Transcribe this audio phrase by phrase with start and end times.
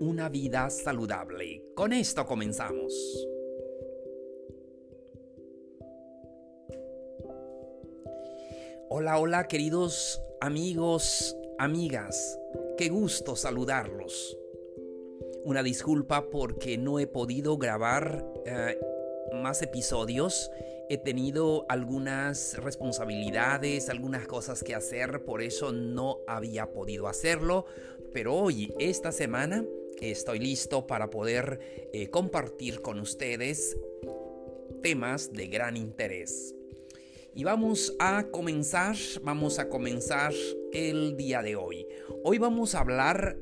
[0.00, 1.62] Una vida saludable.
[1.74, 2.92] Con esto comenzamos.
[8.88, 12.38] Hola, hola queridos amigos, amigas.
[12.76, 14.38] Qué gusto saludarlos.
[15.44, 18.78] Una disculpa porque no he podido grabar eh,
[19.32, 20.50] más episodios
[20.88, 27.64] he tenido algunas responsabilidades, algunas cosas que hacer, por eso no había podido hacerlo,
[28.12, 29.64] pero hoy, esta semana,
[30.10, 33.76] estoy listo para poder eh, compartir con ustedes
[34.82, 36.54] temas de gran interés.
[37.34, 40.32] Y vamos a comenzar, vamos a comenzar
[40.72, 41.86] el día de hoy.
[42.22, 43.38] Hoy vamos a hablar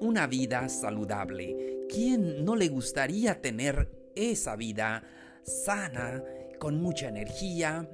[0.00, 1.86] una vida saludable.
[1.88, 5.04] ¿Quién no le gustaría tener esa vida
[5.42, 6.24] sana,
[6.58, 7.88] con mucha energía,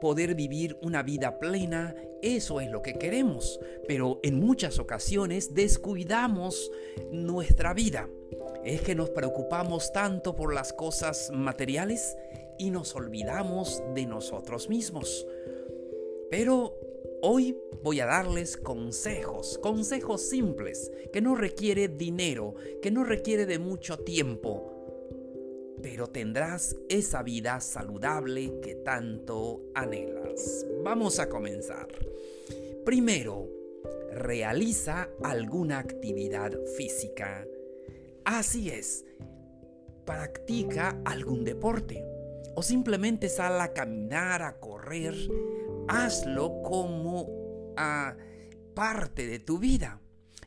[0.00, 1.94] poder vivir una vida plena,
[2.34, 6.72] eso es lo que queremos, pero en muchas ocasiones descuidamos
[7.12, 8.08] nuestra vida.
[8.64, 12.16] Es que nos preocupamos tanto por las cosas materiales
[12.58, 15.26] y nos olvidamos de nosotros mismos.
[16.30, 16.76] Pero
[17.22, 23.60] hoy voy a darles consejos, consejos simples, que no requiere dinero, que no requiere de
[23.60, 24.75] mucho tiempo,
[25.82, 30.66] pero tendrás esa vida saludable que tanto anhelas.
[30.82, 31.88] Vamos a comenzar.
[32.84, 33.48] Primero,
[34.12, 37.46] realiza alguna actividad física.
[38.24, 39.04] Así es,
[40.04, 42.04] practica algún deporte
[42.56, 45.14] o simplemente sal a caminar, a correr.
[45.88, 48.16] Hazlo como a
[48.74, 50.00] parte de tu vida.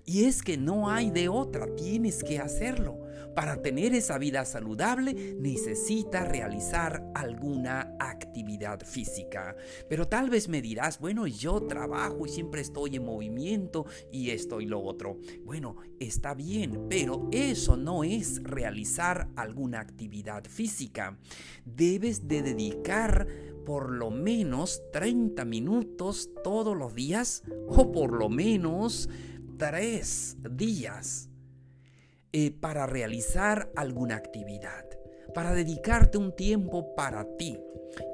[0.06, 2.99] Y es que no hay de otra, tienes que hacerlo.
[3.36, 9.56] Para tener esa vida saludable necesitas realizar alguna actividad física.
[9.88, 14.62] Pero tal vez me dirás, bueno, yo trabajo y siempre estoy en movimiento y esto
[14.62, 15.18] y lo otro.
[15.46, 21.18] Bueno, está bien, pero eso no es realizar alguna actividad física.
[21.66, 23.28] Debes de dedicar
[23.66, 29.10] por lo menos 30 minutos todos los días o por lo menos
[29.58, 31.29] tres días
[32.32, 34.86] eh, para realizar alguna actividad,
[35.34, 37.58] para dedicarte un tiempo para ti.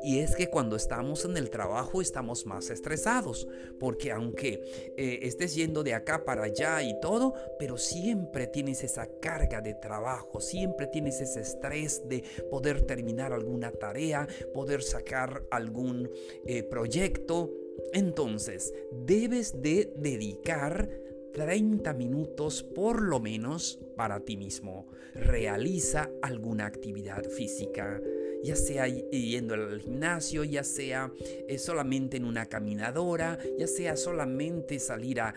[0.04, 3.48] Y es que cuando estamos en el trabajo estamos más estresados,
[3.80, 4.62] porque aunque
[4.98, 9.74] eh, estés yendo de acá para allá y todo, pero siempre tienes esa carga de
[9.74, 16.10] trabajo, siempre tienes ese estrés de poder terminar alguna tarea, poder sacar algún
[16.46, 17.52] eh, proyecto.
[17.94, 18.74] Entonces,
[19.06, 20.90] debes de dedicar
[21.36, 24.88] 30 minutos por lo menos para ti mismo.
[25.14, 28.02] Realiza alguna actividad física,
[28.42, 31.12] ya sea yendo al gimnasio, ya sea
[31.50, 35.34] eh, solamente en una caminadora, ya sea solamente salir a,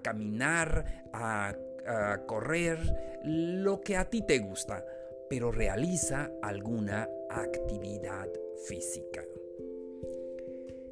[0.00, 2.78] caminar, a, a correr,
[3.24, 4.86] lo que a ti te gusta,
[5.28, 8.28] pero realiza alguna actividad
[8.68, 9.24] física.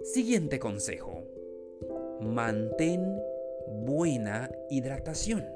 [0.03, 1.25] Siguiente consejo.
[2.21, 3.30] Mantén
[3.71, 5.47] buena hidratación.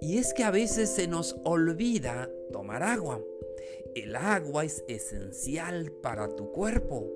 [0.00, 3.22] Y es que a veces se nos olvida tomar agua.
[3.94, 7.10] El agua es esencial para tu cuerpo.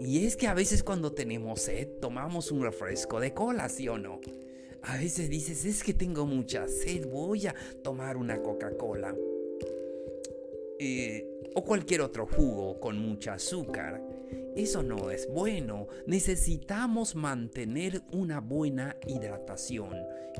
[0.00, 3.98] Y es que a veces cuando tenemos sed tomamos un refresco de cola, ¿sí o
[3.98, 4.20] no?
[4.82, 9.14] A veces dices, es que tengo mucha sed, voy a tomar una Coca-Cola.
[10.78, 14.00] Eh, o cualquier otro jugo con mucha azúcar.
[14.56, 15.88] Eso no es bueno.
[16.06, 19.94] Necesitamos mantener una buena hidratación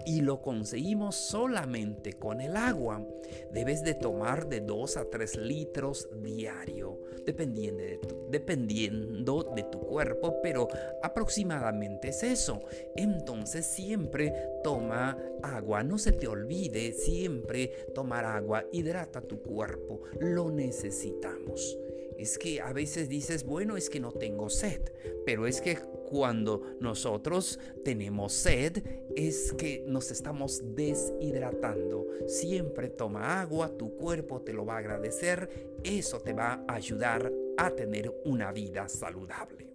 [0.07, 3.07] y lo conseguimos solamente con el agua.
[3.53, 9.81] Debes de tomar de 2 a 3 litros diario, dependiendo de, tu, dependiendo de tu
[9.81, 10.69] cuerpo, pero
[11.03, 12.63] aproximadamente es eso.
[12.97, 14.33] Entonces siempre
[14.63, 21.79] toma agua, no se te olvide siempre tomar agua, hidrata tu cuerpo, lo necesitamos.
[22.19, 24.93] Es que a veces dices, bueno, es que no tengo sed,
[25.25, 25.79] pero es que
[26.09, 28.83] cuando nosotros tenemos sed
[29.15, 32.07] es que nos estamos deshidratando.
[32.27, 35.49] Siempre toma agua, tu cuerpo te lo va a agradecer,
[35.85, 39.73] eso te va a ayudar a tener una vida saludable.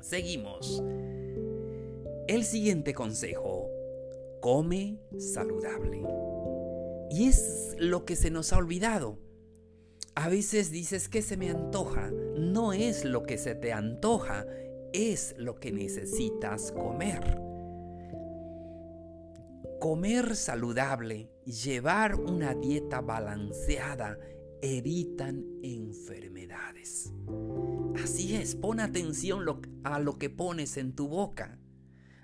[0.00, 0.82] Seguimos.
[2.26, 3.70] El siguiente consejo,
[4.40, 6.02] come saludable.
[7.10, 9.18] Y es lo que se nos ha olvidado.
[10.14, 12.10] A veces dices que se me antoja.
[12.36, 14.46] No es lo que se te antoja,
[14.92, 17.38] es lo que necesitas comer.
[19.80, 24.18] Comer saludable, llevar una dieta balanceada,
[24.60, 27.12] evitan enfermedades.
[28.02, 29.44] Así es, pon atención
[29.82, 31.58] a lo que pones en tu boca.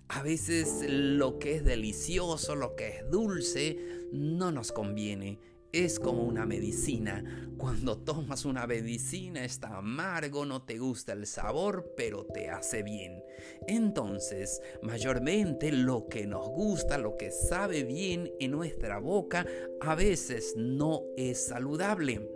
[0.08, 3.78] A veces lo que es delicioso, lo que es dulce,
[4.12, 5.38] no nos conviene
[5.72, 7.50] es como una medicina.
[7.56, 13.22] Cuando tomas una medicina está amargo, no te gusta el sabor, pero te hace bien.
[13.66, 19.46] Entonces, mayormente lo que nos gusta, lo que sabe bien en nuestra boca,
[19.80, 22.28] a veces no es saludable.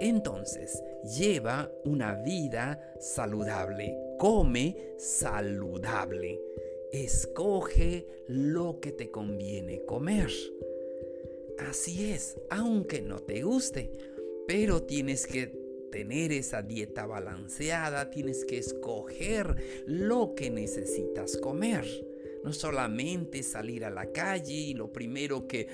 [0.00, 6.40] Entonces, lleva una vida saludable, come saludable,
[6.92, 10.30] escoge lo que te conviene comer.
[11.58, 13.90] Así es, aunque no te guste,
[14.46, 15.46] pero tienes que
[15.92, 19.56] tener esa dieta balanceada, tienes que escoger
[19.86, 21.84] lo que necesitas comer.
[22.44, 25.66] No solamente salir a la calle y lo primero que,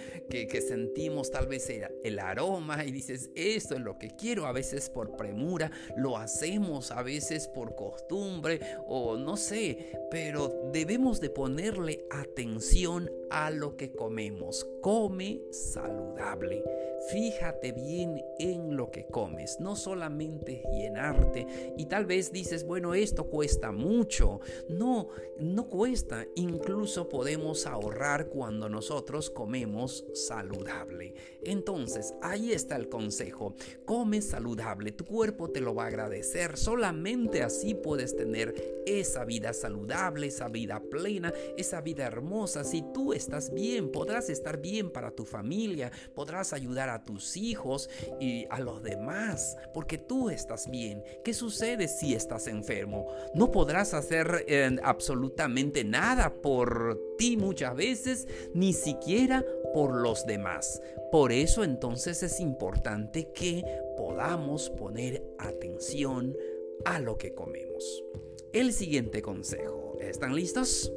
[0.67, 4.89] sentimos tal vez era el aroma y dices, esto es lo que quiero, a veces
[4.89, 12.05] por premura, lo hacemos a veces por costumbre o no sé, pero debemos de ponerle
[12.11, 14.67] atención a lo que comemos.
[14.81, 16.63] Come saludable.
[17.09, 23.25] Fíjate bien en lo que comes, no solamente llenarte y tal vez dices, bueno, esto
[23.31, 24.41] cuesta mucho.
[24.69, 25.09] No,
[25.39, 26.27] no cuesta.
[26.35, 31.15] Incluso podemos ahorrar cuando nosotros comemos saludable.
[31.43, 33.55] Entonces, ahí está el consejo.
[33.87, 36.57] Come saludable, tu cuerpo te lo va a agradecer.
[36.57, 42.65] Solamente así puedes tener esa vida saludable, esa vida plena, esa vida hermosa.
[42.65, 47.89] Si tú estás bien, podrás estar bien para tu familia, podrás ayudar a tus hijos
[48.21, 51.03] y a los demás, porque tú estás bien.
[51.25, 53.07] ¿Qué sucede si estás enfermo?
[53.35, 60.81] No podrás hacer eh, absolutamente nada por ti muchas veces, ni siquiera por los demás.
[61.11, 63.65] Por eso entonces es importante que
[63.97, 66.37] podamos poner atención
[66.85, 68.05] a lo que comemos.
[68.53, 69.97] El siguiente consejo.
[70.01, 70.93] ¿Están listos?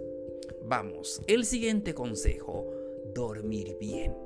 [0.65, 2.71] Vamos, el siguiente consejo,
[3.13, 4.22] dormir bien.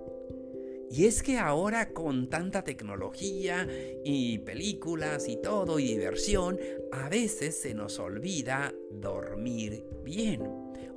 [0.89, 3.67] Y es que ahora con tanta tecnología
[4.03, 6.57] y películas y todo y diversión,
[6.91, 10.41] a veces se nos olvida dormir bien.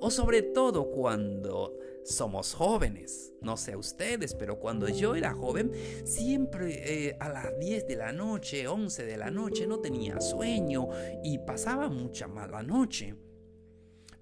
[0.00, 3.32] O sobre todo cuando somos jóvenes.
[3.40, 5.72] No sé ustedes, pero cuando yo era joven,
[6.04, 10.88] siempre eh, a las 10 de la noche, 11 de la noche, no tenía sueño
[11.22, 13.14] y pasaba mucha mala noche.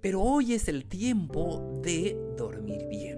[0.00, 3.18] Pero hoy es el tiempo de dormir bien.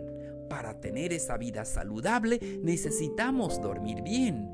[0.60, 4.50] Para tener esa vida saludable necesitamos dormir bien.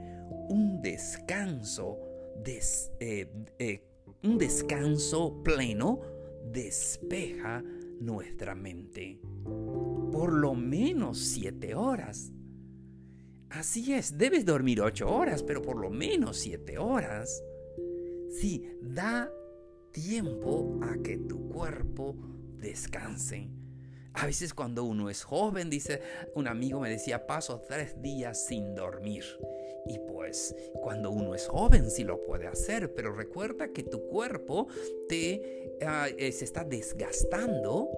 [0.48, 1.98] Un descanso,
[2.44, 3.82] eh, eh,
[4.22, 5.98] un descanso pleno
[6.52, 7.64] despeja
[7.98, 9.20] nuestra mente.
[10.12, 12.30] Por lo menos siete horas.
[13.50, 17.42] Así es, debes dormir ocho horas, pero por lo menos siete horas.
[18.30, 19.28] Sí, da
[19.90, 22.14] tiempo a que tu cuerpo
[22.58, 23.65] descanse.
[24.16, 26.00] A veces cuando uno es joven, dice,
[26.34, 29.24] un amigo me decía, paso tres días sin dormir.
[29.86, 34.68] Y pues cuando uno es joven sí lo puede hacer, pero recuerda que tu cuerpo
[35.08, 37.90] te, eh, se está desgastando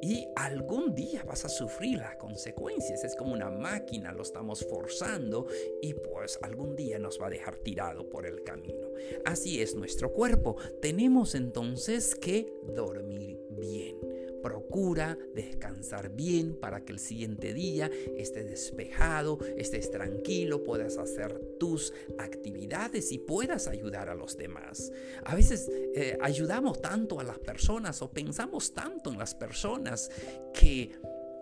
[0.00, 3.04] y algún día vas a sufrir las consecuencias.
[3.04, 5.46] Es como una máquina, lo estamos forzando
[5.82, 8.88] y pues algún día nos va a dejar tirado por el camino.
[9.24, 10.56] Así es nuestro cuerpo.
[10.80, 13.98] Tenemos entonces que dormir bien.
[14.42, 21.92] Procura descansar bien para que el siguiente día estés despejado, estés tranquilo, puedas hacer tus
[22.18, 24.92] actividades y puedas ayudar a los demás.
[25.24, 30.10] A veces eh, ayudamos tanto a las personas o pensamos tanto en las personas
[30.54, 30.92] que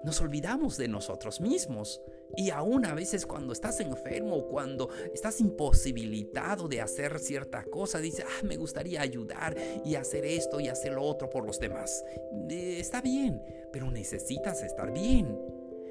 [0.04, 2.00] nos olvidamos de nosotros mismos.
[2.36, 8.24] Y aún a veces cuando estás enfermo, cuando estás imposibilitado de hacer cierta cosa, dices,
[8.28, 12.04] ah, me gustaría ayudar y hacer esto y hacer lo otro por los demás.
[12.50, 13.42] Eh, está bien,
[13.72, 15.38] pero necesitas estar bien.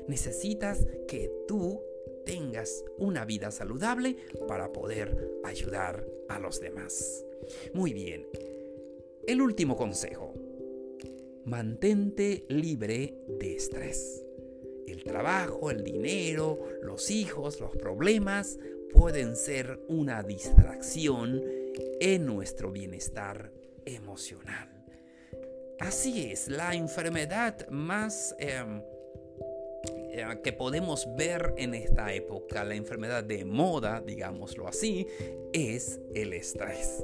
[0.08, 1.82] Necesitas que tú
[2.25, 4.17] tengas una vida saludable
[4.48, 7.25] para poder ayudar a los demás.
[7.74, 8.27] Muy bien.
[9.25, 10.34] El último consejo.
[11.46, 14.26] Mantente libre de estrés.
[14.88, 18.58] El trabajo, el dinero, los hijos, los problemas
[18.94, 21.44] pueden ser una distracción
[22.00, 23.51] en nuestro bienestar
[23.86, 24.70] emocional.
[25.79, 28.82] Así es, la enfermedad más em,
[30.12, 35.06] eh, que podemos ver en esta época, la enfermedad de moda, digámoslo así,
[35.53, 37.03] es el estrés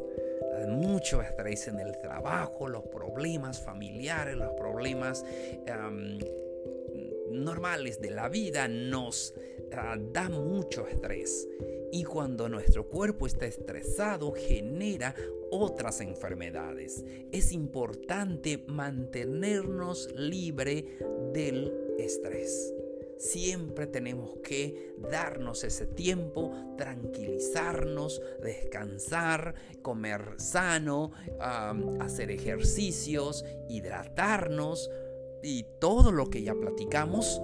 [0.68, 5.26] mucho estrés en el trabajo, los problemas familiares, los problemas
[7.34, 9.34] normales de la vida nos
[9.72, 11.48] uh, da mucho estrés.
[11.92, 15.14] Y cuando nuestro cuerpo está estresado, genera
[15.52, 17.06] otras enfermedades.
[17.32, 20.98] Es importante mantenernos libre
[21.34, 22.74] del estrés.
[23.20, 31.12] Siempre tenemos que darnos ese tiempo, tranquilizarnos, descansar, comer sano,
[32.00, 34.90] hacer ejercicios, hidratarnos
[35.44, 37.42] y todo lo que ya platicamos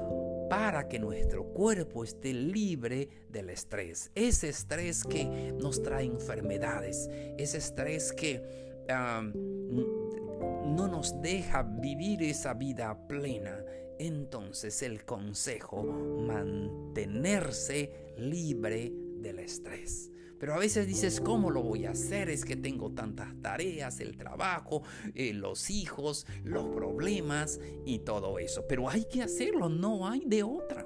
[0.50, 4.12] para que nuestro cuerpo esté libre del estrés.
[4.15, 8.41] Ese estrés que nos trae enfermedades, ese estrés que
[8.89, 13.63] no nos deja vivir esa vida plena
[14.00, 20.10] entonces el consejo, mantenerse libre del estrés.
[20.39, 22.29] Pero a veces dices, ¿cómo lo voy a hacer?
[22.29, 28.65] Es que tengo tantas tareas, el trabajo, eh, los hijos, los problemas y todo eso.
[28.67, 30.86] Pero hay que hacerlo, no hay de otra.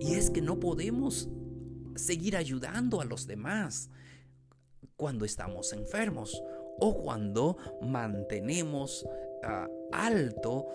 [0.00, 1.28] Y es que no podemos
[1.96, 3.90] seguir ayudando a los demás
[4.96, 6.40] cuando estamos enfermos
[6.78, 9.06] o cuando mantenemos
[9.92, 10.68] alto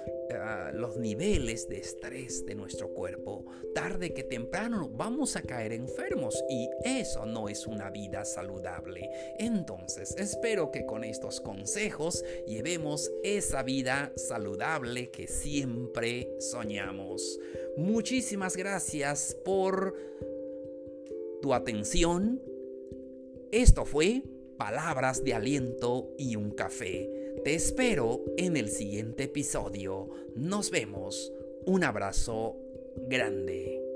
[0.74, 3.46] los niveles de estrés de nuestro cuerpo.
[3.74, 9.10] Tarde que temprano vamos a caer enfermos y eso no es una vida saludable.
[9.40, 17.40] Entonces espero que con estos consejos llevemos esa vida saludable que siempre soñamos.
[17.78, 19.96] Muchísimas gracias por
[21.42, 22.42] tu atención.
[23.52, 24.24] Esto fue
[24.58, 30.10] Palabras de Aliento y un Café te espero en el siguiente episodio.
[30.36, 31.32] Nos vemos.
[31.66, 32.58] Un abrazo
[33.08, 33.89] grande.